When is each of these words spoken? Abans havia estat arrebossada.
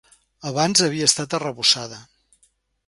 Abans 0.51 0.81
havia 0.87 1.11
estat 1.11 1.37
arrebossada. 1.41 2.03